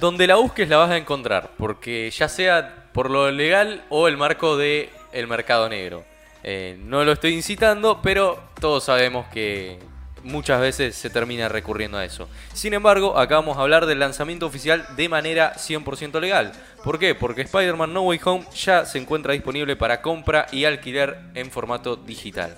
Donde 0.00 0.26
la 0.26 0.36
busques 0.36 0.68
la 0.68 0.76
vas 0.76 0.90
a 0.90 0.96
encontrar, 0.96 1.52
porque 1.56 2.10
ya 2.10 2.28
sea 2.28 2.90
por 2.92 3.10
lo 3.10 3.30
legal 3.30 3.82
o 3.88 4.08
el 4.08 4.16
marco 4.16 4.56
de 4.56 4.90
el 5.12 5.26
mercado 5.26 5.68
negro. 5.68 6.04
Eh, 6.42 6.76
no 6.80 7.04
lo 7.04 7.12
estoy 7.12 7.34
incitando, 7.34 8.00
pero 8.02 8.42
todos 8.60 8.84
sabemos 8.84 9.26
que 9.28 9.78
muchas 10.22 10.60
veces 10.60 10.94
se 10.94 11.10
termina 11.10 11.48
recurriendo 11.48 11.98
a 11.98 12.04
eso. 12.04 12.28
Sin 12.52 12.74
embargo, 12.74 13.18
acá 13.18 13.36
vamos 13.36 13.56
a 13.56 13.62
hablar 13.62 13.86
del 13.86 13.98
lanzamiento 13.98 14.46
oficial 14.46 14.86
de 14.96 15.08
manera 15.08 15.54
100% 15.54 16.20
legal. 16.20 16.52
¿Por 16.84 16.98
qué? 16.98 17.14
Porque 17.14 17.42
Spider-Man 17.42 17.92
No 17.92 18.02
Way 18.02 18.20
Home 18.24 18.46
ya 18.54 18.84
se 18.84 18.98
encuentra 18.98 19.32
disponible 19.32 19.76
para 19.76 20.02
compra 20.02 20.46
y 20.52 20.64
alquiler 20.64 21.18
en 21.34 21.50
formato 21.50 21.96
digital. 21.96 22.56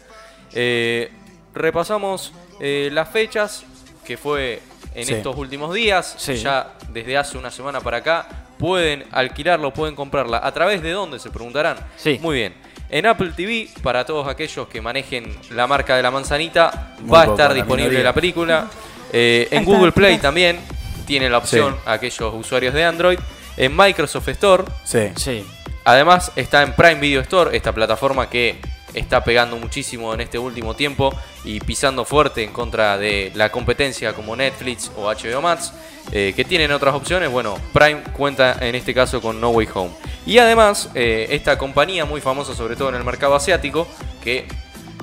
Eh, 0.52 1.10
repasamos 1.54 2.32
eh, 2.60 2.90
las 2.92 3.08
fechas 3.08 3.64
que 4.04 4.16
fue 4.16 4.60
en 5.00 5.06
Sí. 5.06 5.14
estos 5.14 5.36
últimos 5.36 5.74
días, 5.74 6.14
Sí. 6.18 6.36
ya 6.36 6.74
desde 6.92 7.16
hace 7.18 7.36
una 7.38 7.50
semana 7.50 7.80
para 7.80 7.98
acá. 7.98 8.26
Pueden 8.58 9.04
alquilarlo, 9.10 9.72
pueden 9.72 9.94
comprarla. 9.94 10.40
¿A 10.42 10.52
través 10.52 10.82
de 10.82 10.90
dónde? 10.92 11.18
Se 11.18 11.30
preguntarán. 11.30 11.76
Sí. 11.96 12.18
Muy 12.20 12.36
bien. 12.36 12.54
En 12.90 13.06
Apple 13.06 13.30
TV, 13.36 13.68
para 13.82 14.04
todos 14.04 14.26
aquellos 14.28 14.68
que 14.68 14.80
manejen 14.80 15.34
la 15.50 15.66
marca 15.66 15.96
de 15.96 16.02
la 16.02 16.10
manzanita, 16.10 16.94
Muy 17.00 17.10
va 17.10 17.22
a 17.22 17.24
estar 17.26 17.50
la 17.50 17.54
disponible 17.54 17.88
minoría. 17.90 18.04
la 18.04 18.12
película. 18.12 18.66
Eh, 19.12 19.48
en 19.50 19.64
Google 19.64 19.92
Play 19.92 20.18
también 20.18 20.58
tiene 21.06 21.30
la 21.30 21.38
opción 21.38 21.76
aquellos 21.86 22.34
usuarios 22.34 22.74
de 22.74 22.84
Android. 22.84 23.18
En 23.56 23.76
Microsoft 23.76 24.28
Store 24.28 24.64
Sí. 24.84 25.08
Sí. 25.16 25.44
Además 25.84 26.30
está 26.36 26.62
en 26.62 26.72
Prime 26.74 26.96
Video 27.00 27.20
Store, 27.22 27.56
esta 27.56 27.72
plataforma 27.72 28.28
que 28.28 28.56
está 28.94 29.22
pegando 29.24 29.56
muchísimo 29.56 30.12
en 30.14 30.20
este 30.20 30.38
último 30.38 30.74
tiempo 30.74 31.14
y 31.44 31.60
pisando 31.60 32.04
fuerte 32.04 32.42
en 32.44 32.52
contra 32.52 32.98
de 32.98 33.32
la 33.34 33.50
competencia 33.50 34.12
como 34.12 34.34
Netflix 34.36 34.90
o 34.96 35.04
HBO 35.12 35.40
Max, 35.42 35.72
eh, 36.12 36.32
que 36.34 36.44
tienen 36.44 36.72
otras 36.72 36.94
opciones. 36.94 37.30
Bueno, 37.30 37.56
Prime 37.72 38.02
cuenta 38.16 38.56
en 38.60 38.74
este 38.74 38.92
caso 38.94 39.20
con 39.20 39.40
No 39.40 39.50
Way 39.50 39.68
Home. 39.74 39.90
Y 40.26 40.38
además, 40.38 40.90
eh, 40.94 41.28
esta 41.30 41.56
compañía 41.58 42.04
muy 42.04 42.20
famosa 42.20 42.54
sobre 42.54 42.76
todo 42.76 42.88
en 42.90 42.94
el 42.96 43.04
mercado 43.04 43.34
asiático, 43.34 43.86
que 44.22 44.46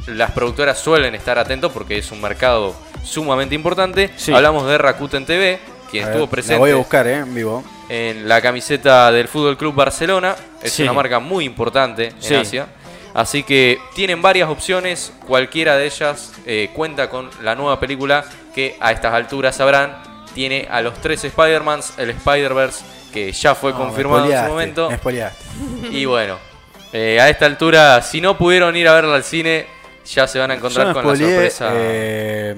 las 0.07 0.31
productoras 0.31 0.77
suelen 0.79 1.15
estar 1.15 1.37
atentos 1.37 1.71
porque 1.71 1.97
es 1.97 2.11
un 2.11 2.21
mercado 2.21 2.75
sumamente 3.03 3.55
importante. 3.55 4.09
Sí. 4.15 4.33
Hablamos 4.33 4.67
de 4.67 4.77
Rakuten 4.77 5.25
TV, 5.25 5.59
quien 5.89 6.03
ver, 6.05 6.13
estuvo 6.13 6.27
presente 6.27 6.53
La 6.55 6.59
voy 6.59 6.71
a 6.71 6.75
buscar, 6.75 7.07
¿eh? 7.07 7.15
En 7.19 7.33
vivo. 7.33 7.63
en 7.89 8.27
la 8.27 8.41
camiseta 8.41 9.11
del 9.13 9.27
Fútbol 9.29 9.57
Club 9.57 9.73
Barcelona. 9.73 10.35
Es 10.61 10.73
Sí. 10.73 10.83
una 10.83 10.93
marca 10.93 11.19
muy 11.19 11.45
importante 11.45 12.07
en 12.07 12.21
Sí. 12.21 12.35
Asia. 12.35 12.67
Así 13.17 13.41
que 13.41 13.79
tienen 13.95 14.21
varias 14.21 14.47
opciones. 14.47 15.11
Cualquiera 15.25 15.75
de 15.75 15.87
ellas 15.87 16.31
eh, 16.45 16.69
cuenta 16.73 17.09
con 17.09 17.29
la 17.41 17.55
nueva 17.55 17.79
película 17.79 18.23
que 18.53 18.77
a 18.79 18.91
estas 18.91 19.11
alturas 19.13 19.55
sabrán. 19.55 19.97
Tiene 20.35 20.67
a 20.69 20.81
los 20.81 20.93
tres 21.01 21.23
Spider-Mans, 21.23 21.95
el 21.97 22.11
Spider-Verse 22.11 22.85
que 23.11 23.31
ya 23.31 23.55
fue 23.55 23.71
No, 23.71 23.79
me 23.79 23.85
confirmado 23.85 24.31
en 24.31 24.43
su 24.43 24.49
momento. 24.51 24.89
Me. 24.91 24.99
Y 25.89 26.05
bueno, 26.05 26.37
eh, 26.93 27.19
a 27.19 27.27
esta 27.27 27.47
altura, 27.47 28.01
si 28.03 28.21
no 28.21 28.37
pudieron 28.37 28.75
ir 28.75 28.87
a 28.87 28.93
verla 28.93 29.15
al 29.15 29.23
cine, 29.23 29.65
ya 30.05 30.27
se 30.27 30.37
van 30.37 30.51
a 30.51 30.53
encontrar 30.53 30.93
con 30.93 31.03
la 31.07 31.15
sorpresa 31.15 31.71
eh, 31.73 32.55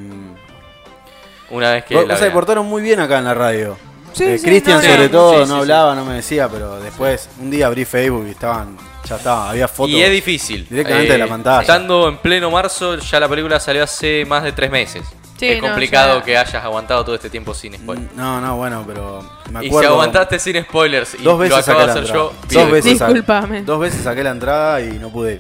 una 1.52 1.72
vez 1.72 1.86
que 1.86 1.96
vos- 1.96 2.06
la 2.08 2.16
se 2.18 2.24
vean. 2.24 2.34
portaron 2.34 2.66
muy 2.66 2.82
bien 2.82 3.00
acá 3.00 3.18
en 3.20 3.24
la 3.24 3.34
radio. 3.34 3.78
Sí, 4.20 4.24
Eh, 4.26 4.38
sí, 4.38 4.46
Cristian 4.46 4.78
no, 4.78 4.84
sobre 4.84 5.04
no. 5.06 5.10
todo 5.12 5.32
Sí, 5.34 5.38
no 5.40 5.46
sí, 5.46 5.52
sí. 5.54 5.60
hablaba, 5.60 5.96
no 5.96 6.06
me 6.06 6.14
decía, 6.16 6.48
pero 6.50 6.80
después 6.80 7.30
un 7.40 7.50
día 7.50 7.68
abrí 7.68 7.86
Facebook 7.86 8.26
y 8.28 8.32
estaban, 8.32 8.78
ya 9.08 9.16
estaba, 9.16 9.50
había 9.50 9.68
fotos. 9.68 9.92
Y 9.92 10.02
es 10.02 10.12
difícil. 10.12 10.68
Directamente 10.70 11.14
de 11.14 11.18
la 11.18 11.28
pantalla. 11.28 11.62
Estando 11.62 12.08
en 12.10 12.18
pleno 12.18 12.52
marzo, 12.52 12.98
ya 12.98 13.20
la 13.20 13.28
película 13.30 13.60
salió 13.60 13.84
hace 13.84 14.26
más 14.26 14.44
de 14.44 14.52
tres 14.52 14.70
meses. 14.70 15.04
Sí, 15.40 15.48
es 15.48 15.62
complicado 15.62 16.22
que 16.22 16.38
hayas 16.38 16.62
aguantado 16.66 17.06
todo 17.06 17.16
este 17.16 17.30
tiempo 17.30 17.54
sin 17.54 17.74
spoilers. 17.76 18.14
No, 18.14 18.42
no, 18.42 18.58
bueno, 18.58 18.84
pero 18.86 19.24
me 19.50 19.64
y 19.64 19.68
acuerdo. 19.68 19.88
si 19.88 19.94
aguantaste 19.94 20.38
sin 20.38 20.62
spoilers 20.64 21.14
y 21.14 21.18
dos 21.24 21.26
lo 21.26 21.38
veces 21.38 21.60
acabo 21.60 21.80
saqué 21.80 21.94
de 21.94 22.00
hacer 22.02 22.14
yo, 22.14 22.34
Dos 22.52 22.72
veces, 22.72 23.00
saqué- 23.00 23.14
Discúlpame. 23.14 23.62
dos 23.62 23.80
veces 23.80 24.04
saqué 24.04 24.22
la 24.24 24.32
entrada 24.32 24.82
y 24.82 25.00
no 25.00 25.10
pude. 25.10 25.36
ir. 25.36 25.40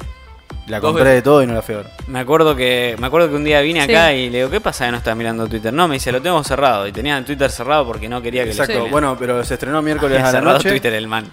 La 0.70 0.80
compré 0.80 1.04
veces. 1.04 1.16
de 1.18 1.22
todo 1.24 1.44
y 1.44 1.48
no 1.48 1.54
la 1.54 1.62
fui 1.62 1.76
a 1.76 1.80
ver. 1.80 1.88
Me 2.08 2.20
acuerdo 2.20 2.56
que 2.56 2.96
me 3.00 3.08
acuerdo 3.08 3.30
que 3.30 3.36
un 3.36 3.44
día 3.44 3.60
vine 3.62 3.84
Sí. 3.86 3.92
acá 3.92 4.14
y 4.14 4.30
le 4.30 4.38
digo, 4.40 4.50
¿qué 4.50 4.62
pasa 4.62 4.86
que 4.86 4.92
no 4.92 4.98
estás 4.98 5.16
mirando 5.18 5.48
Twitter? 5.48 5.74
No, 5.74 5.88
me 5.88 5.96
dice, 5.96 6.12
lo 6.12 6.22
tengo 6.22 6.44
cerrado. 6.44 6.88
Y 6.88 6.92
tenía 6.92 7.18
el 7.18 7.26
Twitter 7.26 7.50
cerrado 7.52 7.86
porque 7.86 8.08
no 8.08 8.22
quería 8.22 8.44
que 8.44 8.52
Exacto. 8.52 8.74
lo. 8.80 8.88
Bueno, 8.90 9.16
pero 9.20 9.44
se 9.44 9.56
estrenó 9.56 9.82
miércoles 9.82 10.18
Había 10.18 10.30
a 10.30 10.32
la 10.32 10.40
cerrado 10.40 10.58
noche. 10.58 10.70
Twitter 10.70 10.94
el 10.94 11.08
man. 11.08 11.26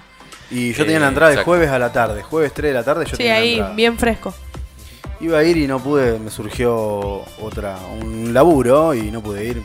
Y 0.51 0.73
yo 0.73 0.83
Eh, 0.83 0.87
tenía 0.87 1.01
la 1.01 1.09
entrada 1.09 1.33
el 1.33 1.39
exacto. 1.39 1.51
jueves 1.51 1.71
a 1.71 1.79
la 1.79 1.93
tarde. 1.93 2.23
Jueves 2.23 2.53
3 2.55 2.71
de 2.71 2.75
la 2.75 2.85
tarde 2.85 3.05
yo 3.05 3.11
Sí, 3.11 3.17
tenía 3.19 3.35
la 3.35 3.39
ahí, 3.41 3.53
entrada. 3.55 3.75
bien 3.75 3.99
fresco. 3.99 4.35
Iba 5.21 5.39
a 5.39 5.45
ir 5.45 5.57
y 5.57 5.67
no 5.67 5.81
pude, 5.81 6.19
me 6.19 6.31
surgió 6.31 7.25
otra, 7.41 7.77
un 8.01 8.33
laburo 8.35 8.95
y 8.95 9.11
no 9.11 9.21
pude 9.23 9.45
ir. 9.45 9.63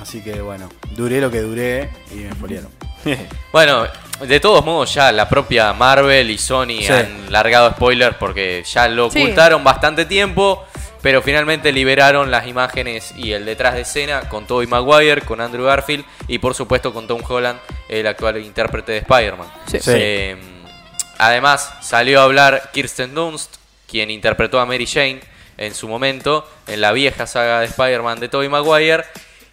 Así 0.00 0.22
que 0.22 0.40
bueno, 0.40 0.68
duré 0.96 1.20
lo 1.20 1.30
que 1.30 1.40
duré 1.40 1.90
y 2.12 2.16
me 2.20 2.32
spoilearon. 2.32 2.70
Bueno, 3.52 3.86
de 4.20 4.40
todos 4.40 4.64
modos 4.64 4.92
ya 4.94 5.10
la 5.12 5.28
propia 5.28 5.72
Marvel 5.72 6.30
y 6.30 6.38
Sony 6.38 6.80
Sí. 6.82 6.88
han 6.88 7.32
largado 7.32 7.70
spoilers 7.72 8.16
porque 8.16 8.62
ya 8.70 8.86
lo 8.88 9.10
Sí. 9.10 9.22
ocultaron 9.22 9.64
bastante 9.64 10.04
tiempo, 10.04 10.64
pero 11.02 11.22
finalmente 11.22 11.72
liberaron 11.72 12.30
las 12.30 12.46
imágenes 12.46 13.12
y 13.16 13.32
el 13.32 13.44
detrás 13.46 13.74
de 13.74 13.80
escena 13.82 14.28
con 14.28 14.46
Tobey 14.46 14.66
Maguire, 14.66 15.22
con 15.22 15.40
Andrew 15.40 15.64
Garfield 15.64 16.04
y 16.28 16.38
por 16.38 16.54
supuesto 16.54 16.92
con 16.92 17.06
Tom 17.06 17.22
Holland, 17.26 17.58
el 17.88 18.06
actual 18.06 18.36
intérprete 18.38 18.92
de 18.92 18.98
Spider-Man. 18.98 19.48
Sí. 19.66 19.78
Sí. 19.80 19.90
Eh, 19.94 20.36
además 21.18 21.72
salió 21.80 22.20
a 22.20 22.24
hablar 22.24 22.70
Kirsten 22.72 23.14
Dunst, 23.14 23.56
quien 23.88 24.10
interpretó 24.10 24.60
a 24.60 24.66
Mary 24.66 24.86
Jane 24.86 25.20
en 25.56 25.74
su 25.74 25.88
momento 25.88 26.48
en 26.66 26.80
la 26.80 26.92
vieja 26.92 27.26
saga 27.26 27.60
de 27.60 27.66
Spider-Man 27.66 28.20
de 28.20 28.28
Tobey 28.28 28.48
Maguire 28.48 29.04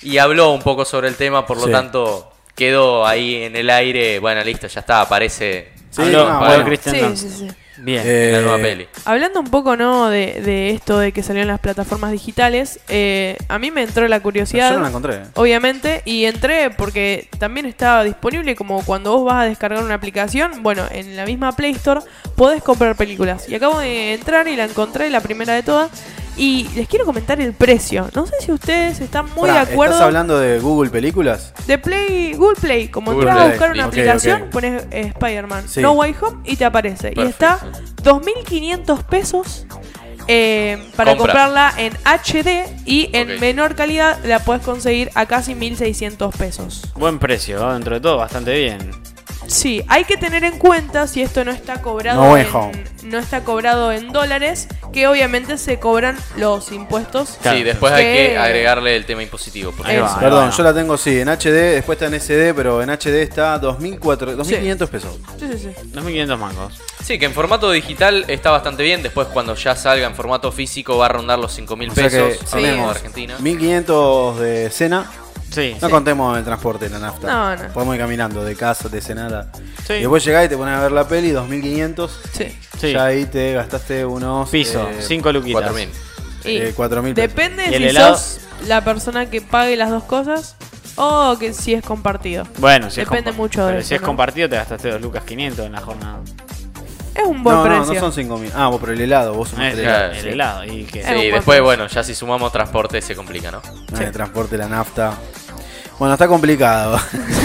y 0.02 0.18
habló 0.20 0.52
un 0.52 0.62
poco 0.62 0.86
sobre 0.86 1.08
el 1.08 1.16
tema, 1.16 1.46
por 1.46 1.58
lo 1.58 1.66
Sí. 1.66 1.72
tanto 1.72 2.32
quedó 2.58 3.06
ahí 3.08 3.44
en 3.44 3.56
el 3.56 3.70
aire, 3.70 4.20
bueno, 4.20 4.44
listo, 4.44 4.68
ya 4.68 4.82
está, 4.82 5.00
aparece 5.02 5.70
Sí, 5.92 6.02
Habló- 6.02 6.28
no, 6.28 6.34
habló 6.36 6.48
bueno. 6.50 6.66
Kristen 6.66 6.94
Sí, 6.94 7.00
Dunst. 7.00 7.24
sí, 7.24 7.30
sí. 7.48 7.48
Bien. 7.80 8.02
en 8.06 8.32
la 8.34 8.40
Eh, 8.40 8.42
nueva 8.42 8.58
peli. 8.58 8.88
Hablando 9.06 9.40
un 9.40 9.50
poco, 9.52 9.76
¿no? 9.78 10.10
De, 10.10 10.42
de 10.42 10.72
esto 10.72 10.98
de 11.00 11.12
que 11.12 11.22
salió 11.24 11.44
en 11.44 11.48
las 11.48 11.60
plataformas 11.60 12.12
digitales, 12.12 12.80
eh, 12.88 13.38
a 13.48 13.58
mí 13.60 13.70
me 13.72 13.84
entró 13.84 14.08
la 14.08 14.20
curiosidad. 14.20 14.72
Yo 14.72 14.78
no 14.78 14.82
la 14.84 14.90
encontré. 14.90 15.16
¿eh? 15.16 15.22
Obviamente, 15.36 16.02
y 16.04 16.26
entré 16.26 16.72
porque 16.72 17.30
también 17.40 17.68
estaba 17.68 18.04
disponible 18.04 18.56
como 18.56 18.84
cuando 18.84 19.12
vos 19.16 19.26
vas 19.26 19.44
a 19.44 19.48
descargar 19.48 19.84
una 19.84 19.94
aplicación, 19.94 20.64
bueno, 20.64 20.84
en 20.92 21.16
la 21.16 21.26
misma 21.26 21.52
Play 21.56 21.72
Store 21.74 22.02
podés 22.36 22.64
comprar 22.64 22.96
películas. 22.96 23.48
Y 23.48 23.54
acabo 23.56 23.80
de 23.80 24.14
entrar 24.16 24.48
y 24.48 24.56
la 24.56 24.66
encontré, 24.66 25.10
la 25.12 25.22
primera 25.22 25.54
de 25.54 25.62
todas, 25.64 25.90
y 26.38 26.68
les 26.76 26.88
quiero 26.88 27.04
comentar 27.06 27.42
el 27.42 27.54
precio. 27.54 28.10
No 28.14 28.26
sé 28.28 28.34
si 28.40 28.52
ustedes 28.52 29.00
están 29.02 29.26
muy 29.36 29.50
de 29.50 29.58
acuerdo 29.58 29.94
¿Estás 29.96 30.06
hablando 30.08 30.38
de 30.40 30.60
Google 30.60 30.90
Películas? 30.90 31.54
de 31.66 31.78
Play, 31.78 32.34
Google 32.34 32.56
Play, 32.62 32.88
como 32.90 33.12
Google 33.14 33.30
entras 33.30 33.46
a 33.46 33.50
buscar 33.50 33.72
una 33.72 33.86
aplicación, 33.86 34.50
pones 34.52 34.84
eh, 34.92 35.12
Spider-Man, 35.16 35.68
Sí. 35.68 35.82
No 35.82 35.94
Way 35.94 36.16
Home 36.22 36.38
y 36.46 36.56
te 36.56 36.66
aparece. 36.66 37.14
Y 37.16 37.22
está 37.22 37.60
2.500 38.04 39.04
pesos 39.04 39.66
eh, 40.28 40.78
para 40.96 41.16
Compra. 41.16 41.34
comprarla 41.34 41.74
en 41.78 41.94
HD 42.06 42.70
y 42.86 43.10
en 43.14 43.40
menor 43.40 43.76
calidad 43.76 44.18
la 44.26 44.40
puedes 44.40 44.62
conseguir 44.64 45.10
a 45.16 45.26
casi 45.26 45.54
1.600 45.56 46.32
pesos. 46.36 46.84
Buen 46.96 47.18
precio, 47.20 47.60
¿no? 47.60 47.74
dentro 47.74 47.96
de 47.96 48.02
todo, 48.02 48.18
bastante 48.18 48.54
bien. 48.58 48.92
Sí, 49.48 49.84
hay 49.88 50.04
que 50.06 50.18
tener 50.18 50.44
en 50.44 50.58
cuenta 50.60 51.08
si 51.08 51.22
esto 51.22 51.44
no 51.46 51.52
está 51.52 51.82
cobrado 51.82 52.22
No 52.24 52.38
en, 52.38 52.48
Home. 52.54 52.84
no 53.04 53.18
está 53.18 53.44
cobrado 53.44 53.92
en 53.92 54.12
dólares, 54.12 54.68
que 54.94 55.08
obviamente 55.08 55.58
se 55.58 55.80
cobran 55.80 56.18
los 56.36 56.72
impuestos. 56.72 57.38
Claro. 57.42 57.58
Sí, 57.58 57.64
después 57.64 57.94
hay 57.94 58.04
que 58.06 58.28
Que- 58.32 58.38
agregarle 58.38 58.96
el 58.96 59.06
tema 59.06 59.24
impositivo. 59.24 59.72
por 59.72 59.86
va. 59.88 60.20
Perdón, 60.20 60.52
yo 60.52 60.64
la 60.64 60.74
tengo 60.74 60.98
sí, 60.98 61.20
en 61.20 61.30
HD, 61.30 61.74
después 61.76 61.96
está 61.98 62.08
en 62.08 62.16
SD, 62.20 62.54
pero 62.54 62.82
en 62.82 62.90
HD 62.90 63.22
está 63.22 63.60
2.400 63.62 64.36
2.500 64.48 64.88
pesos. 64.90 65.18
Sí, 65.40 65.46
sí, 65.54 65.58
sí. 65.60 65.90
2.500 65.94 66.38
mangos. 66.38 66.82
Sí, 67.04 67.18
que 67.18 67.26
en 67.26 67.34
formato 67.34 67.72
digital 67.72 68.26
está 68.28 68.52
bastante 68.52 68.84
bien. 68.84 69.02
Después, 69.02 69.28
cuando 69.30 69.56
ya 69.56 69.76
salga 69.76 70.08
en 70.08 70.16
formato 70.16 70.52
físico, 70.52 70.98
va 70.98 71.06
a 71.06 71.10
rondar 71.10 71.40
los 71.40 71.54
5 71.54 71.76
mil 71.78 71.90
O 71.90 71.96
sea 71.96 72.10
que 72.10 72.18
pesos. 72.20 72.54
hablando 72.54 72.56
de 72.56 72.62
tenemos 72.74 72.96
Argentina. 72.96 73.36
1.500 73.40 74.36
de 74.40 74.70
cena. 74.72 75.10
Sí. 75.52 75.76
No 75.82 75.90
contemos 75.90 76.38
el 76.38 76.44
transporte, 76.44 76.90
la 76.90 77.00
nafta. 77.00 77.28
No, 77.28 77.56
no. 77.64 77.74
Podemos 77.74 77.96
ir 77.96 78.02
caminando 78.02 78.44
de 78.44 78.56
casa, 78.56 78.90
de 78.90 79.02
cenada. 79.02 79.52
Sí. 79.88 79.94
Y 79.94 80.00
después 80.02 80.24
llegás 80.24 80.46
y 80.46 80.50
te 80.50 80.58
pones 80.58 80.76
a 80.76 80.82
ver 80.82 80.92
la 80.92 81.08
peli, 81.08 81.32
2.500. 81.32 82.10
sí. 82.34 82.58
Sí. 82.80 82.92
Ya 82.94 83.06
ahí 83.06 83.26
te 83.26 83.54
gastaste 83.54 84.06
unos... 84.06 84.50
Piso, 84.50 84.88
eh, 84.88 84.98
5 85.02 85.32
luquitas. 85.32 85.64
4 85.64 85.74
mil. 85.76 85.90
Y 86.46 86.58
Eh, 86.58 86.74
4.000 86.78 87.02
pesos. 87.02 87.16
Depende 87.16 87.64
¿Y 87.72 87.74
el 87.74 87.82
si 87.84 87.88
helado? 87.90 88.16
sos 88.16 88.40
la 88.68 88.84
persona 88.84 89.28
que 89.32 89.42
pague 89.42 89.76
las 89.76 89.90
dos 89.90 90.04
cosas 90.04 90.56
o 90.96 91.36
que 91.40 91.54
si 91.54 91.74
es 91.74 91.84
compartido. 91.84 92.46
Bueno, 92.60 92.92
si 92.92 93.00
Depende 93.00 93.32
es 93.32 93.36
mucho 93.36 93.62
de 93.62 93.68
pero 93.70 93.80
eso, 93.80 93.88
si 93.90 93.96
es 93.96 94.02
¿no? 94.02 94.06
compartido, 94.08 94.48
te 94.50 94.58
gastaste 94.58 94.92
2 94.92 95.02
lucas 95.02 95.24
500 95.24 95.66
en 95.66 95.72
la 95.72 95.82
jornada. 95.82 96.20
Es 97.16 97.24
un 97.26 97.42
buen 97.42 97.56
No, 97.56 97.66
no, 97.68 97.84
precio. 97.86 98.00
no 98.00 98.12
son 98.12 98.30
5.000. 98.30 98.52
Ah, 98.56 98.68
vos 98.68 98.80
por 98.80 98.92
el 98.92 99.02
helado, 99.02 99.34
vos 99.34 99.48
Eh, 99.48 99.52
sumaste 99.56 99.74
el 99.74 99.80
helado. 99.88 100.12
el 100.14 100.22
sí. 100.22 100.28
helado. 100.30 100.64
Y 100.66 100.70
Sí, 100.86 101.00
después, 101.02 101.44
precio. 101.46 101.64
bueno, 101.64 101.88
ya 101.88 102.04
si 102.04 102.14
sumamos 102.14 102.52
transporte 102.52 103.02
se 103.02 103.16
complica, 103.16 103.50
¿no? 103.50 103.62
El 104.00 104.12
transporte, 104.12 104.56
la 104.56 104.68
nafta. 104.68 105.14
Bueno, 106.00 106.14
está 106.14 106.28
complicado. 106.28 107.00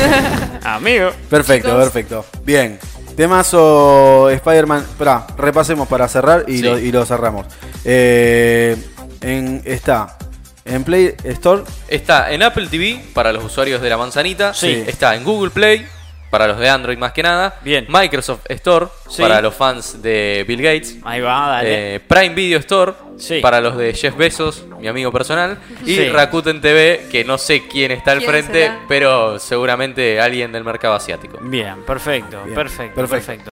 Amigo. 0.64 1.10
perfecto, 1.30 1.68
Chicos. 1.68 1.84
perfecto. 1.84 2.26
Bien. 2.44 2.78
Temazo 3.16 4.30
Spider-Man. 4.30 4.86
Pará, 4.98 5.26
repasemos 5.36 5.88
para 5.88 6.08
cerrar 6.08 6.44
y, 6.48 6.58
Sí. 6.58 6.62
lo, 6.62 6.78
y 6.78 6.92
lo 6.92 7.04
cerramos. 7.06 7.46
Eh, 7.84 8.76
en, 9.20 9.62
está 9.64 10.16
En 10.64 10.84
Play 10.84 11.14
Store, 11.24 11.62
Está 11.88 12.30
en 12.32 12.42
Apple 12.42 12.68
TV 12.68 13.02
para 13.14 13.32
los 13.32 13.44
usuarios 13.44 13.80
de 13.82 13.90
la 13.90 13.96
manzanita. 13.96 14.54
Sí. 14.54 14.84
Está 14.86 15.14
en 15.16 15.24
Google 15.24 15.50
Play 15.50 15.86
para 16.32 16.46
los 16.46 16.58
de 16.58 16.66
Android 16.66 16.96
más 16.96 17.12
que 17.12 17.22
nada. 17.22 17.56
Bien. 17.60 17.84
Microsoft 17.90 18.46
Store 18.48 18.86
Sí. 19.06 19.20
para 19.20 19.42
los 19.42 19.54
fans 19.54 20.00
de 20.00 20.46
Bill 20.48 20.62
Gates. 20.62 20.96
Ahí 21.04 21.20
va, 21.20 21.48
dale. 21.48 21.96
Eh, 21.96 22.00
Prime 22.00 22.30
Video 22.34 22.58
Store 22.60 22.94
Sí. 23.18 23.40
para 23.40 23.60
los 23.60 23.76
de 23.76 23.92
Jeff 23.92 24.16
Bezos, 24.16 24.64
mi 24.80 24.88
amigo 24.88 25.12
personal. 25.12 25.58
Y 25.84 25.94
Sí. 25.94 26.08
Rakuten 26.08 26.62
TV, 26.62 27.08
que 27.12 27.22
no 27.22 27.36
sé 27.36 27.68
quién 27.68 27.90
está 27.92 28.12
al 28.12 28.18
¿Quién 28.20 28.30
frente, 28.30 28.62
será? 28.62 28.80
pero 28.88 29.38
seguramente 29.38 30.18
alguien 30.22 30.50
del 30.52 30.64
mercado 30.64 30.94
asiático. 30.94 31.36
Bien, 31.42 31.82
perfecto, 31.84 32.42
Bien, 32.44 32.54
perfecto, 32.54 32.94
perfecto. 32.94 33.26
perfecto. 33.26 33.50